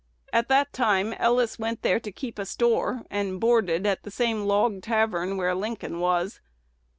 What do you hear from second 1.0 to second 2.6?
Ellis went there to keep a